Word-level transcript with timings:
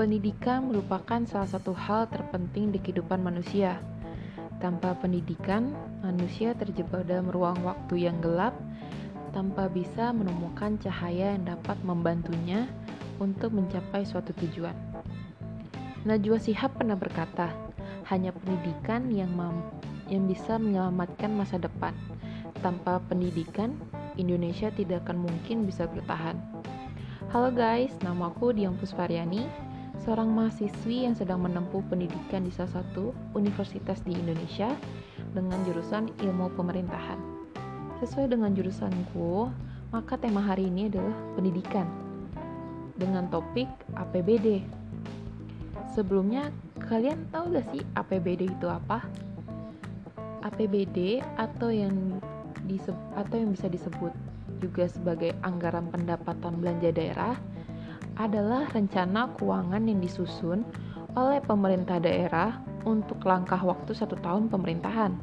Pendidikan 0.00 0.72
merupakan 0.72 1.20
salah 1.28 1.44
satu 1.44 1.76
hal 1.76 2.08
terpenting 2.08 2.72
di 2.72 2.80
kehidupan 2.80 3.20
manusia. 3.20 3.84
Tanpa 4.56 4.96
pendidikan, 4.96 5.76
manusia 6.00 6.56
terjebak 6.56 7.04
dalam 7.04 7.28
ruang 7.28 7.60
waktu 7.60 8.08
yang 8.08 8.16
gelap 8.24 8.56
tanpa 9.36 9.68
bisa 9.68 10.08
menemukan 10.16 10.80
cahaya 10.80 11.36
yang 11.36 11.44
dapat 11.44 11.76
membantunya 11.84 12.64
untuk 13.20 13.52
mencapai 13.52 14.08
suatu 14.08 14.32
tujuan. 14.40 14.72
Najwa 16.08 16.40
Shihab 16.40 16.80
pernah 16.80 16.96
berkata, 16.96 17.52
hanya 18.08 18.32
pendidikan 18.32 19.12
yang 19.12 19.36
yang 20.08 20.24
bisa 20.24 20.56
menyelamatkan 20.56 21.28
masa 21.28 21.60
depan. 21.60 21.92
Tanpa 22.64 23.04
pendidikan, 23.04 23.76
Indonesia 24.16 24.72
tidak 24.72 25.04
akan 25.04 25.28
mungkin 25.28 25.68
bisa 25.68 25.84
bertahan. 25.84 26.40
Halo 27.36 27.52
guys, 27.52 27.92
nama 28.00 28.32
aku 28.32 28.56
Dian 28.56 28.80
Pusparyani 28.80 29.69
seorang 30.00 30.32
mahasiswi 30.32 31.04
yang 31.04 31.12
sedang 31.12 31.44
menempuh 31.44 31.84
pendidikan 31.92 32.40
di 32.40 32.52
salah 32.52 32.80
satu 32.80 33.12
universitas 33.36 34.00
di 34.00 34.16
Indonesia 34.16 34.72
dengan 35.36 35.60
jurusan 35.68 36.08
ilmu 36.24 36.56
pemerintahan. 36.56 37.20
Sesuai 38.00 38.32
dengan 38.32 38.56
jurusanku, 38.56 39.52
maka 39.92 40.16
tema 40.16 40.40
hari 40.40 40.72
ini 40.72 40.88
adalah 40.88 41.12
pendidikan 41.36 41.84
dengan 42.96 43.28
topik 43.28 43.68
APBD. 43.92 44.64
Sebelumnya, 45.92 46.48
kalian 46.88 47.28
tahu 47.28 47.52
gak 47.52 47.68
sih 47.68 47.84
APBD 47.92 48.48
itu 48.48 48.66
apa? 48.72 49.04
APBD 50.40 51.20
atau 51.36 51.68
yang 51.68 52.16
atau 53.18 53.34
yang 53.34 53.50
bisa 53.50 53.66
disebut 53.66 54.14
juga 54.62 54.86
sebagai 54.86 55.34
anggaran 55.42 55.90
pendapatan 55.90 56.62
belanja 56.62 56.94
daerah 56.94 57.34
adalah 58.20 58.68
rencana 58.68 59.32
keuangan 59.40 59.80
yang 59.88 60.04
disusun 60.04 60.60
oleh 61.16 61.40
pemerintah 61.40 61.96
daerah 61.96 62.60
untuk 62.84 63.24
langkah 63.24 63.58
waktu 63.60 63.96
satu 63.96 64.20
tahun 64.20 64.52
pemerintahan. 64.52 65.16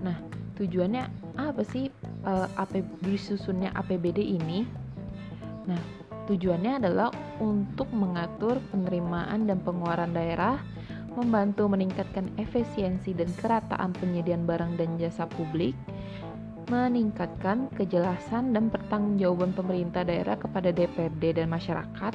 Nah, 0.00 0.16
tujuannya 0.56 1.04
apa 1.36 1.62
sih 1.62 1.92
uh, 2.24 2.48
disusunnya 3.04 3.70
APBD 3.76 4.24
ini? 4.24 4.64
Nah, 5.68 5.78
tujuannya 6.26 6.82
adalah 6.82 7.12
untuk 7.38 7.86
mengatur 7.92 8.58
penerimaan 8.72 9.46
dan 9.46 9.60
pengeluaran 9.62 10.10
daerah, 10.16 10.58
membantu 11.12 11.68
meningkatkan 11.68 12.32
efisiensi 12.40 13.12
dan 13.12 13.28
kerataan 13.36 13.92
penyediaan 13.94 14.48
barang 14.48 14.80
dan 14.80 14.96
jasa 14.96 15.28
publik, 15.28 15.76
meningkatkan 16.68 17.72
kejelasan 17.74 18.54
dan 18.54 18.70
pertanggungjawaban 18.70 19.56
pemerintah 19.56 20.06
daerah 20.06 20.38
kepada 20.38 20.70
DPRD 20.70 21.42
dan 21.42 21.48
masyarakat, 21.50 22.14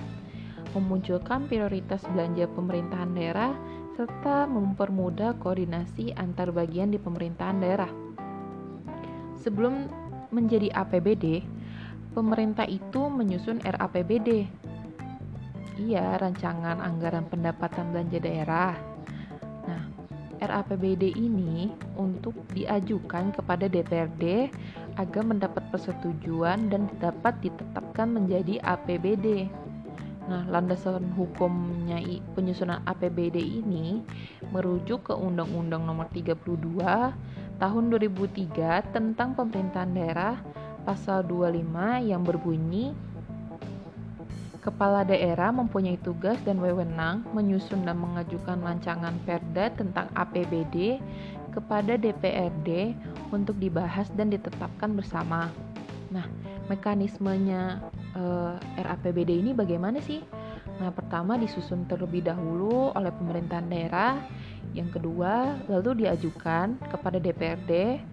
memunculkan 0.75 1.49
prioritas 1.49 2.05
belanja 2.11 2.47
pemerintahan 2.51 3.11
daerah, 3.11 3.51
serta 3.97 4.45
mempermudah 4.45 5.35
koordinasi 5.41 6.13
antar 6.15 6.53
bagian 6.53 6.93
di 6.93 7.01
pemerintahan 7.01 7.57
daerah. 7.57 7.91
Sebelum 9.41 9.89
menjadi 10.29 10.69
APBD, 10.75 11.41
pemerintah 12.13 12.69
itu 12.69 13.09
menyusun 13.09 13.63
RAPBD. 13.65 14.45
Iya, 15.77 16.17
rancangan 16.21 16.81
anggaran 16.81 17.25
pendapatan 17.29 17.93
belanja 17.93 18.19
daerah 18.21 18.97
RAPBD 20.37 21.17
ini 21.17 21.73
untuk 21.97 22.37
diajukan 22.53 23.33
kepada 23.33 23.65
DPRD 23.65 24.53
agar 24.97 25.23
mendapat 25.25 25.65
persetujuan 25.73 26.69
dan 26.69 26.89
dapat 27.01 27.37
ditetapkan 27.41 28.09
menjadi 28.13 28.61
APBD. 28.61 29.49
Nah, 30.27 30.43
landasan 30.51 31.15
hukumnya 31.15 32.03
penyusunan 32.35 32.83
APBD 32.83 33.39
ini 33.39 34.03
merujuk 34.51 35.07
ke 35.07 35.13
Undang-Undang 35.15 35.87
Nomor 35.87 36.11
32 36.11 36.35
Tahun 37.57 37.83
2003 37.89 38.93
tentang 38.93 39.33
Pemerintahan 39.33 39.89
Daerah 39.89 40.37
pasal 40.85 41.25
25 41.25 42.05
yang 42.05 42.21
berbunyi 42.21 42.93
Kepala 44.67 45.07
daerah 45.07 45.47
mempunyai 45.55 45.95
tugas 46.03 46.35
dan 46.43 46.59
wewenang 46.59 47.23
menyusun 47.31 47.87
dan 47.87 48.03
mengajukan 48.03 48.59
rancangan 48.59 49.15
Perda 49.23 49.71
tentang 49.71 50.11
APBD 50.11 50.99
kepada 51.55 51.95
DPRD 51.95 52.91
untuk 53.31 53.55
dibahas 53.63 54.11
dan 54.19 54.27
ditetapkan 54.27 54.91
bersama. 54.91 55.47
Nah, 56.11 56.27
mekanismenya 56.67 57.79
eh, 58.11 58.83
RAPBD 58.83 59.39
ini 59.39 59.55
bagaimana 59.55 60.03
sih? 60.03 60.19
Nah, 60.83 60.91
pertama 60.91 61.39
disusun 61.39 61.87
terlebih 61.87 62.27
dahulu 62.27 62.91
oleh 62.91 63.15
pemerintahan 63.15 63.71
daerah, 63.71 64.19
yang 64.75 64.91
kedua 64.91 65.63
lalu 65.71 66.03
diajukan 66.03 66.75
kepada 66.91 67.23
DPRD 67.23 68.03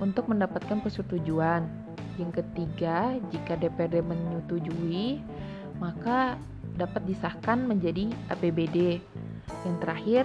untuk 0.00 0.24
mendapatkan 0.32 0.80
persetujuan. 0.80 1.68
Yang 2.16 2.40
ketiga, 2.40 3.12
jika 3.28 3.60
DPRD 3.60 4.00
menyetujui, 4.00 5.20
maka 5.78 6.36
dapat 6.76 7.02
disahkan 7.08 7.64
menjadi 7.64 8.12
APBD. 8.30 9.00
Yang 9.64 9.76
terakhir, 9.82 10.24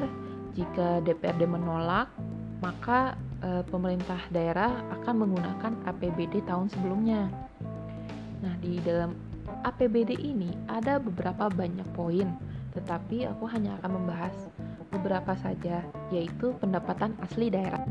jika 0.53 0.99
DPRD 1.01 1.47
menolak, 1.47 2.11
maka 2.59 3.15
e, 3.41 3.65
pemerintah 3.67 4.19
daerah 4.29 4.83
akan 5.01 5.25
menggunakan 5.25 5.73
APBD 5.87 6.43
tahun 6.45 6.67
sebelumnya. 6.69 7.31
Nah, 8.43 8.53
di 8.59 8.77
dalam 8.83 9.15
APBD 9.65 10.17
ini 10.17 10.51
ada 10.69 10.97
beberapa 10.97 11.49
banyak 11.49 11.87
poin, 11.93 12.29
tetapi 12.73 13.29
aku 13.29 13.45
hanya 13.49 13.77
akan 13.81 14.01
membahas 14.01 14.35
beberapa 14.91 15.33
saja, 15.39 15.81
yaitu 16.11 16.51
pendapatan 16.59 17.15
asli 17.23 17.47
daerah. 17.47 17.81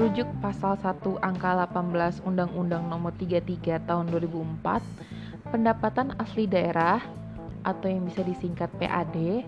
Merujuk 0.00 0.32
pasal 0.40 0.80
1 0.80 0.96
angka 1.20 1.60
18 1.76 2.24
Undang-Undang 2.24 2.88
Nomor 2.88 3.12
33 3.20 3.84
Tahun 3.84 4.08
2004, 4.08 5.52
pendapatan 5.52 6.16
asli 6.16 6.48
daerah 6.48 7.04
atau 7.60 7.84
yang 7.84 8.08
bisa 8.08 8.24
disingkat 8.24 8.72
PAD 8.80 9.44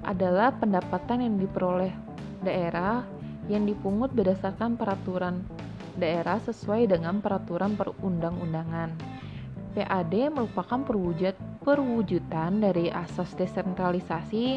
adalah 0.00 0.56
pendapatan 0.56 1.28
yang 1.28 1.36
diperoleh 1.36 1.92
daerah 2.40 3.04
yang 3.52 3.68
dipungut 3.68 4.16
berdasarkan 4.16 4.80
peraturan 4.80 5.44
daerah 6.00 6.40
sesuai 6.40 6.88
dengan 6.88 7.20
peraturan 7.20 7.76
perundang-undangan. 7.76 8.96
PAD 9.76 10.32
merupakan 10.32 10.80
perwujud 10.88 11.36
perwujudan 11.68 12.64
dari 12.64 12.88
asas 12.88 13.36
desentralisasi 13.36 14.56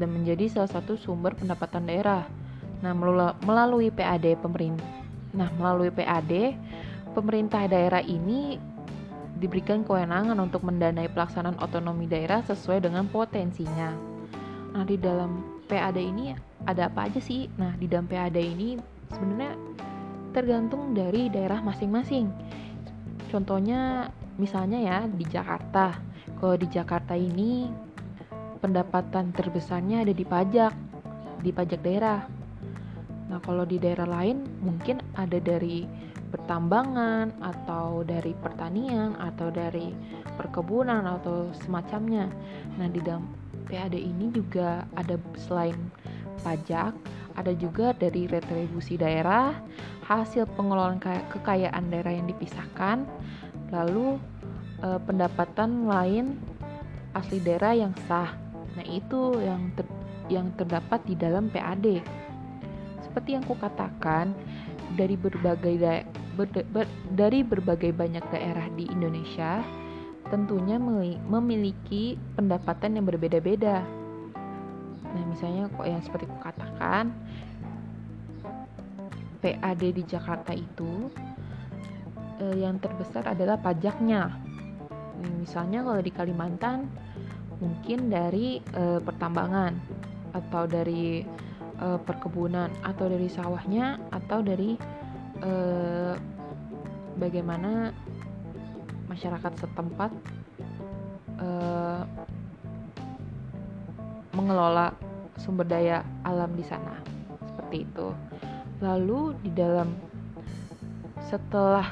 dan 0.00 0.08
menjadi 0.08 0.48
salah 0.48 0.72
satu 0.72 0.96
sumber 0.96 1.36
pendapatan 1.36 1.84
daerah 1.84 2.39
Nah, 2.80 2.96
melalui 3.44 3.92
PAD 3.92 4.40
pemerintah 4.40 5.00
Nah, 5.30 5.46
melalui 5.54 5.94
PAD 5.94 6.58
pemerintah 7.14 7.66
daerah 7.70 8.02
ini 8.02 8.58
diberikan 9.38 9.86
kewenangan 9.86 10.36
untuk 10.36 10.66
mendanai 10.66 11.08
pelaksanaan 11.08 11.56
otonomi 11.62 12.04
daerah 12.10 12.44
sesuai 12.44 12.84
dengan 12.84 13.06
potensinya. 13.08 13.94
Nah, 14.74 14.84
di 14.84 14.98
dalam 14.98 15.62
PAD 15.70 15.96
ini 16.02 16.34
ada 16.66 16.90
apa 16.90 17.06
aja 17.06 17.22
sih? 17.22 17.46
Nah, 17.56 17.72
di 17.78 17.86
dalam 17.86 18.10
PAD 18.10 18.36
ini 18.36 18.76
sebenarnya 19.10 19.54
tergantung 20.34 20.92
dari 20.92 21.30
daerah 21.30 21.62
masing-masing. 21.62 22.30
Contohnya 23.30 24.10
misalnya 24.34 24.78
ya 24.82 24.98
di 25.06 25.24
Jakarta. 25.26 25.94
Kalau 26.42 26.56
di 26.58 26.66
Jakarta 26.66 27.14
ini 27.14 27.70
pendapatan 28.58 29.30
terbesarnya 29.30 30.02
ada 30.02 30.12
di 30.12 30.26
pajak, 30.26 30.74
di 31.40 31.50
pajak 31.54 31.80
daerah. 31.80 32.39
Nah, 33.30 33.38
kalau 33.38 33.62
di 33.62 33.78
daerah 33.78 34.10
lain 34.10 34.42
mungkin 34.58 34.98
ada 35.14 35.38
dari 35.38 35.86
pertambangan 36.30 37.34
atau 37.42 38.02
dari 38.02 38.34
pertanian 38.38 39.14
atau 39.18 39.50
dari 39.50 39.94
perkebunan 40.34 41.06
atau 41.06 41.50
semacamnya. 41.62 42.26
Nah, 42.78 42.90
di 42.90 42.98
dalam 43.02 43.26
PAD 43.70 43.94
ini 43.94 44.34
juga 44.34 44.82
ada 44.98 45.14
selain 45.38 45.78
pajak, 46.42 46.94
ada 47.38 47.52
juga 47.54 47.94
dari 47.94 48.26
retribusi 48.26 48.98
daerah, 48.98 49.54
hasil 50.06 50.50
pengelolaan 50.58 50.98
kekayaan 51.30 51.86
daerah 51.90 52.14
yang 52.14 52.26
dipisahkan, 52.26 53.06
lalu 53.70 54.18
eh, 54.82 55.00
pendapatan 55.06 55.86
lain 55.86 56.34
asli 57.14 57.38
daerah 57.42 57.74
yang 57.74 57.94
sah. 58.06 58.34
Nah, 58.78 58.86
itu 58.86 59.38
yang 59.42 59.70
ter, 59.74 59.86
yang 60.30 60.50
terdapat 60.54 61.02
di 61.06 61.18
dalam 61.18 61.50
PAD. 61.50 62.02
Seperti 63.10 63.34
yang 63.34 63.42
kukatakan, 63.42 64.30
dari 64.94 65.18
berbagai 65.18 65.74
da 65.82 66.06
ber 66.38 66.46
ber 66.70 66.86
dari 67.10 67.42
berbagai 67.42 67.90
banyak 67.90 68.22
daerah 68.30 68.70
di 68.78 68.86
Indonesia 68.86 69.66
tentunya 70.30 70.78
memiliki 71.26 72.14
pendapatan 72.38 72.94
yang 72.94 73.06
berbeda-beda. 73.10 73.82
Nah, 75.10 75.24
misalnya 75.26 75.66
kok 75.74 75.90
yang 75.90 75.98
seperti 76.06 76.30
kukatakan, 76.30 77.10
PAD 79.42 79.82
di 79.90 80.06
Jakarta 80.06 80.54
itu 80.54 81.10
uh, 82.38 82.54
yang 82.54 82.78
terbesar 82.78 83.26
adalah 83.26 83.58
pajaknya. 83.58 84.38
Misalnya 85.42 85.82
kalau 85.82 86.00
di 86.00 86.14
Kalimantan 86.14 86.86
mungkin 87.58 88.08
dari 88.08 88.62
uh, 88.72 89.02
pertambangan 89.02 89.76
atau 90.30 90.64
dari 90.64 91.26
uh, 91.80 91.98
perkebunan 92.04 92.70
atau 92.84 93.08
dari 93.08 93.26
sawahnya 93.26 93.98
atau 94.12 94.44
dari 94.44 94.76
uh, 95.42 96.14
bagaimana 97.16 97.90
masyarakat 99.08 99.52
setempat 99.58 100.12
uh, 101.40 102.04
mengelola 104.36 104.94
sumber 105.40 105.66
daya 105.66 106.06
alam 106.22 106.52
di 106.54 106.62
sana 106.62 107.00
seperti 107.50 107.88
itu. 107.88 108.08
Lalu 108.80 109.36
di 109.44 109.50
dalam 109.52 109.92
setelah 111.28 111.84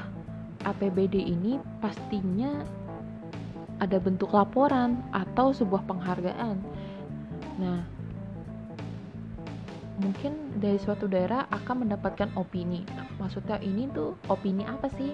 APBD 0.65 1.15
ini 1.15 1.61
pastinya 1.79 2.65
ada 3.79 3.95
bentuk 3.95 4.35
laporan 4.35 4.99
atau 5.15 5.55
sebuah 5.55 5.87
penghargaan. 5.87 6.57
Nah, 7.59 7.98
mungkin 9.99 10.55
dari 10.57 10.79
suatu 10.79 11.05
daerah 11.05 11.45
akan 11.51 11.85
mendapatkan 11.85 12.31
opini. 12.39 12.87
Nah, 12.95 13.05
maksudnya 13.19 13.59
ini 13.59 13.91
tuh 13.91 14.15
opini 14.31 14.63
apa 14.63 14.87
sih? 14.95 15.13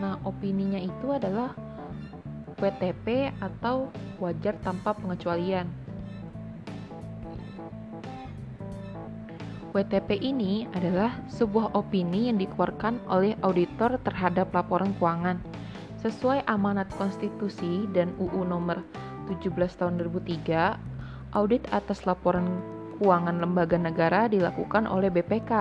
Nah, 0.00 0.16
opininya 0.24 0.80
itu 0.80 1.12
adalah 1.12 1.52
WTP 2.56 3.30
atau 3.38 3.92
wajar 4.18 4.56
tanpa 4.64 4.96
pengecualian. 4.96 5.68
WTP 9.74 10.22
ini 10.22 10.70
adalah 10.70 11.18
sebuah 11.26 11.74
opini 11.74 12.30
yang 12.30 12.38
dikeluarkan 12.38 13.02
oleh 13.10 13.34
auditor 13.42 13.98
terhadap 14.06 14.54
laporan 14.54 14.94
keuangan 15.02 15.42
sesuai 15.98 16.46
amanat 16.46 16.86
konstitusi 16.94 17.90
dan 17.90 18.14
UU 18.22 18.46
nomor 18.46 18.86
17 19.26 19.50
tahun 19.74 19.98
2003 19.98 20.78
audit 21.34 21.66
atas 21.74 22.06
laporan 22.06 22.46
keuangan 22.96 23.36
lembaga 23.38 23.76
negara 23.76 24.26
dilakukan 24.30 24.86
oleh 24.86 25.10
BPK. 25.10 25.52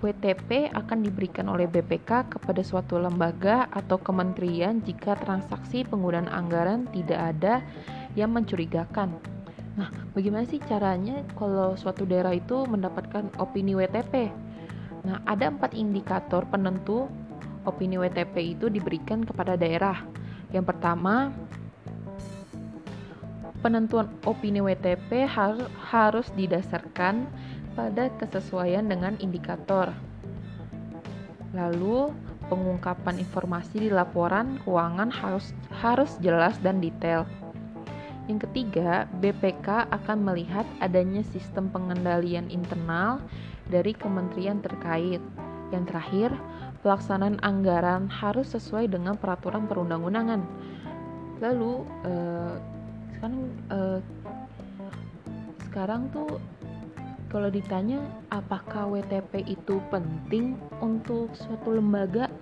WTP 0.00 0.72
akan 0.72 1.04
diberikan 1.04 1.52
oleh 1.52 1.68
BPK 1.68 2.32
kepada 2.32 2.64
suatu 2.64 2.96
lembaga 2.96 3.68
atau 3.68 4.00
kementerian 4.00 4.80
jika 4.80 5.12
transaksi 5.20 5.84
penggunaan 5.84 6.30
anggaran 6.32 6.88
tidak 6.88 7.36
ada 7.36 7.60
yang 8.16 8.32
mencurigakan 8.32 9.20
Nah, 9.78 9.88
bagaimana 10.12 10.44
sih 10.44 10.58
caranya 10.66 11.22
kalau 11.38 11.78
suatu 11.78 12.02
daerah 12.02 12.34
itu 12.34 12.66
mendapatkan 12.66 13.30
opini 13.38 13.72
WTP? 13.78 14.28
Nah, 15.06 15.22
ada 15.24 15.48
empat 15.48 15.72
indikator 15.78 16.44
penentu 16.50 17.06
opini 17.64 17.96
WTP 17.96 18.58
itu 18.58 18.66
diberikan 18.66 19.22
kepada 19.22 19.54
daerah. 19.54 20.02
Yang 20.50 20.74
pertama, 20.74 21.30
penentuan 23.60 24.08
opini 24.24 24.64
WTP 24.64 25.28
har 25.28 25.68
harus 25.78 26.28
didasarkan 26.36 27.28
pada 27.76 28.08
kesesuaian 28.18 28.84
dengan 28.84 29.14
indikator. 29.20 29.92
Lalu, 31.52 32.10
pengungkapan 32.50 33.22
informasi 33.22 33.86
di 33.86 33.90
laporan 33.92 34.58
keuangan 34.66 35.10
harus 35.12 35.54
harus 35.70 36.18
jelas 36.18 36.58
dan 36.64 36.82
detail. 36.82 37.26
Yang 38.26 38.46
ketiga, 38.50 39.10
BPK 39.18 39.90
akan 39.90 40.22
melihat 40.22 40.66
adanya 40.78 41.22
sistem 41.26 41.66
pengendalian 41.70 42.46
internal 42.50 43.18
dari 43.66 43.90
kementerian 43.90 44.62
terkait. 44.62 45.22
Yang 45.74 45.84
terakhir, 45.90 46.30
pelaksanaan 46.82 47.42
anggaran 47.42 48.06
harus 48.10 48.54
sesuai 48.54 48.90
dengan 48.90 49.18
peraturan 49.18 49.66
perundang-undangan. 49.66 50.42
Lalu, 51.42 51.72
eh, 52.06 52.54
sekarang 53.20 53.52
eh, 53.68 54.00
sekarang 55.68 56.08
tuh 56.08 56.40
kalau 57.28 57.52
ditanya 57.52 58.00
apakah 58.32 58.88
WTP 58.88 59.44
itu 59.44 59.76
penting 59.92 60.56
untuk 60.80 61.28
suatu 61.36 61.76
lembaga, 61.76 62.32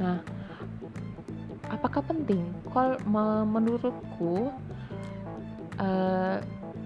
nah 0.00 0.24
apakah 1.68 2.00
penting? 2.00 2.48
Kalau 2.72 2.96
menurutku 3.44 4.48
uh, 5.76 5.84
eh, 5.84 6.36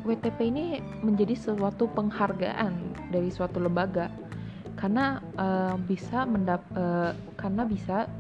WTP 0.03 0.51
ini 0.51 0.83
menjadi 1.07 1.39
suatu 1.39 1.87
penghargaan 1.87 2.75
dari 3.15 3.31
suatu 3.31 3.63
lembaga 3.63 4.11
karena 4.75 5.23
uh, 5.39 5.79
bisa 5.87 6.27
mendap 6.27 6.67
uh, 6.75 7.15
karena 7.39 7.63
bisa 7.63 8.11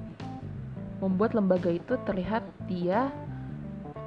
membuat 1.02 1.34
lembaga 1.34 1.74
itu 1.74 1.98
terlihat 2.06 2.46
dia 2.70 3.10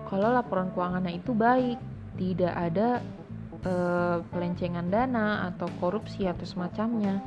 kalau 0.10 0.34
laporan 0.34 0.70
keuangannya 0.74 1.20
itu 1.20 1.32
baik 1.34 1.78
tidak 2.16 2.54
ada 2.54 3.04
uh, 3.66 4.24
pelencengan 4.32 4.88
dana 4.88 5.52
atau 5.54 5.68
korupsi 5.82 6.30
atau 6.30 6.46
semacamnya 6.48 7.20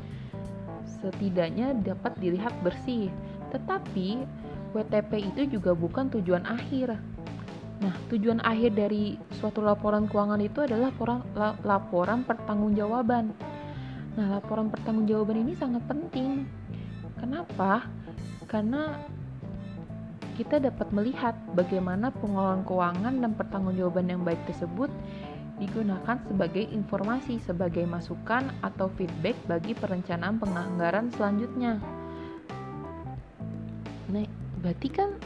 setidaknya 1.02 1.76
dapat 1.78 2.16
dilihat 2.19 2.54
bersih 2.64 3.12
tetapi 3.54 4.25
WTP 4.72 5.32
itu 5.34 5.58
juga 5.58 5.72
bukan 5.72 6.12
tujuan 6.12 6.44
akhir 6.44 6.96
Nah, 7.78 7.94
tujuan 8.10 8.42
akhir 8.42 8.75
dari 8.75 9.14
suatu 9.38 9.62
laporan 9.62 10.10
keuangan 10.10 10.42
itu 10.42 10.66
adalah 10.66 10.90
laporan, 10.90 11.22
laporan 11.62 12.20
pertanggungjawaban. 12.26 13.31
Nah, 14.19 14.26
laporan 14.38 14.66
pertanggungjawaban 14.66 15.46
ini 15.46 15.54
sangat 15.54 15.86
penting. 15.86 16.42
Kenapa? 17.22 17.86
Karena 18.50 18.98
kita 20.38 20.62
dapat 20.62 20.87
melihat 20.94 21.35
bagaimana 21.58 22.14
pengelolaan 22.14 22.62
keuangan 22.62 23.19
dan 23.19 23.35
pertanggungjawaban 23.35 24.06
yang 24.06 24.23
baik 24.23 24.38
tersebut 24.46 24.87
digunakan 25.58 26.14
sebagai 26.31 26.62
informasi, 26.70 27.43
sebagai 27.43 27.82
masukan 27.82 28.46
atau 28.62 28.87
feedback 28.94 29.35
bagi 29.50 29.75
perencanaan 29.75 30.38
penganggaran 30.38 31.11
selanjutnya. 31.19 31.82
Nah, 34.14 34.23
berarti 34.62 34.88
kan 34.94 35.19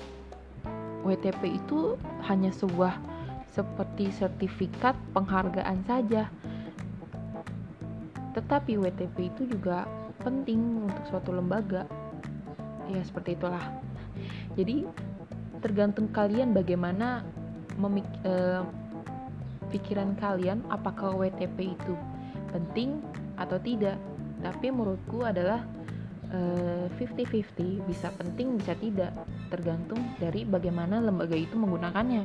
WTP 1.04 1.60
itu 1.60 2.00
hanya 2.24 2.48
sebuah 2.48 2.96
seperti 3.52 4.08
sertifikat 4.16 4.96
penghargaan 5.12 5.84
saja. 5.84 6.32
Tetapi 8.32 8.80
WTP 8.80 9.28
itu 9.28 9.44
juga 9.44 9.84
penting 10.24 10.88
untuk 10.88 11.04
suatu 11.12 11.36
lembaga. 11.36 11.84
Ya, 12.88 13.04
seperti 13.04 13.36
itulah. 13.36 13.60
Jadi, 14.56 14.88
tergantung 15.62 16.10
kalian 16.10 16.52
bagaimana 16.52 17.22
memik 17.78 18.04
eh, 18.26 18.60
pikiran 19.72 20.18
kalian 20.20 20.60
apakah 20.68 21.16
WTP 21.16 21.72
itu 21.72 21.94
penting 22.52 23.00
atau 23.40 23.56
tidak. 23.62 23.96
Tapi 24.42 24.74
menurutku 24.74 25.22
adalah 25.22 25.62
50-50 26.32 26.98
eh, 26.98 27.78
bisa 27.86 28.08
penting 28.16 28.58
bisa 28.58 28.74
tidak 28.76 29.12
tergantung 29.52 30.00
dari 30.16 30.48
bagaimana 30.48 30.98
lembaga 30.98 31.36
itu 31.36 31.54
menggunakannya 31.54 32.24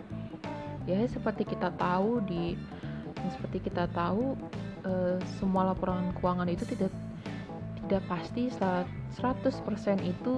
ya 0.88 1.04
seperti 1.12 1.44
kita 1.44 1.76
tahu 1.76 2.24
di 2.24 2.56
seperti 3.36 3.68
kita 3.68 3.92
tahu 3.92 4.40
uh, 4.88 5.20
semua 5.36 5.76
laporan 5.76 6.16
keuangan 6.16 6.48
itu 6.48 6.64
tidak 6.64 6.96
tidak 7.84 8.04
pasti 8.08 8.48
100% 8.48 9.20
itu 10.04 10.34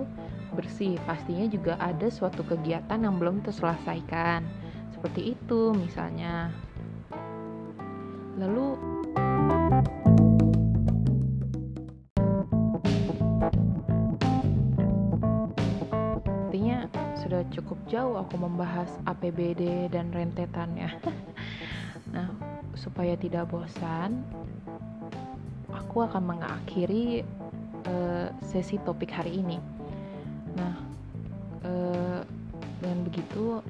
bersih 0.54 0.98
pastinya 1.06 1.46
juga 1.50 1.74
ada 1.78 2.08
suatu 2.10 2.42
kegiatan 2.46 3.00
yang 3.00 3.16
belum 3.18 3.42
terselesaikan 3.46 4.46
seperti 4.94 5.38
itu 5.38 5.72
misalnya 5.76 6.52
lalu 8.40 8.78
cukup 17.50 17.80
jauh 17.90 18.16
aku 18.18 18.36
membahas 18.38 18.90
APBD 19.10 19.90
dan 19.90 20.14
rentetannya. 20.14 20.90
nah, 22.14 22.30
supaya 22.78 23.18
tidak 23.18 23.50
bosan, 23.50 24.22
aku 25.74 26.06
akan 26.06 26.38
mengakhiri 26.38 27.26
uh, 27.90 28.30
sesi 28.46 28.78
topik 28.86 29.10
hari 29.10 29.42
ini. 29.42 29.79
Nah, 30.60 30.76
uh, 31.64 32.20
dengan 32.84 33.00
begitu 33.08 33.64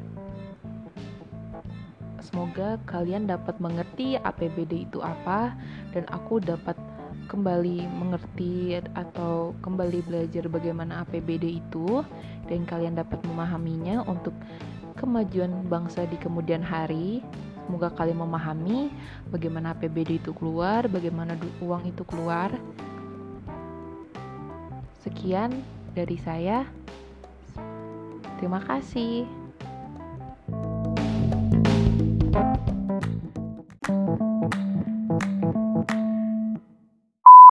semoga 2.20 2.78
kalian 2.86 3.26
dapat 3.26 3.58
mengerti 3.58 4.18
APBD 4.18 4.90
itu 4.90 5.02
apa 5.02 5.54
dan 5.94 6.06
aku 6.14 6.42
dapat 6.42 6.78
kembali 7.30 7.86
mengerti 7.94 8.78
atau 8.98 9.54
kembali 9.62 10.02
belajar 10.10 10.50
bagaimana 10.50 11.06
APBD 11.06 11.62
itu 11.62 12.02
dan 12.50 12.66
kalian 12.66 12.98
dapat 12.98 13.22
memahaminya 13.22 14.02
untuk 14.10 14.34
kemajuan 14.98 15.70
bangsa 15.70 16.10
di 16.10 16.18
kemudian 16.18 16.66
hari. 16.66 17.22
Semoga 17.70 17.94
kalian 17.94 18.26
memahami 18.26 18.90
bagaimana 19.30 19.78
APBD 19.78 20.18
itu 20.18 20.34
keluar, 20.34 20.90
bagaimana 20.90 21.38
uang 21.62 21.86
itu 21.86 22.02
keluar. 22.02 22.50
Sekian 25.06 25.54
dari 26.00 26.16
saya. 26.16 26.64
Terima 28.40 28.64
kasih. 28.64 29.39